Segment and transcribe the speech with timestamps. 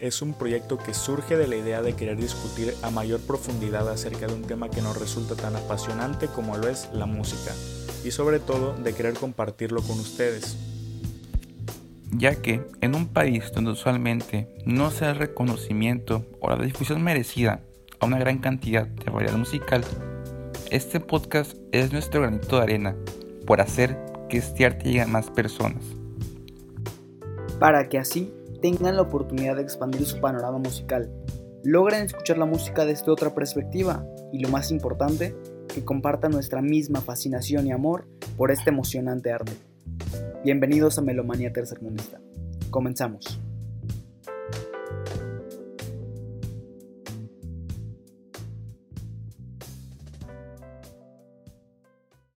[0.00, 4.26] es un proyecto que surge de la idea de querer discutir a mayor profundidad acerca
[4.26, 7.52] de un tema que nos resulta tan apasionante como lo es la música,
[8.04, 10.56] y sobre todo de querer compartirlo con ustedes.
[12.10, 17.00] Ya que en un país donde usualmente no se da el reconocimiento o la difusión
[17.00, 17.60] merecida
[18.00, 19.84] a una gran cantidad de variedad musical,
[20.70, 22.96] este podcast es nuestro granito de arena
[23.46, 23.96] por hacer
[24.28, 25.84] que este arte llegue a más personas.
[27.60, 31.12] Para que así tengan la oportunidad de expandir su panorama musical,
[31.64, 35.36] logren escuchar la música desde otra perspectiva y lo más importante,
[35.72, 38.06] que compartan nuestra misma fascinación y amor
[38.36, 39.52] por este emocionante arte.
[40.44, 42.20] Bienvenidos a Melomanía Tercermundista.
[42.70, 43.41] Comenzamos.